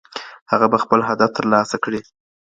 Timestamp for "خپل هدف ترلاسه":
0.83-1.77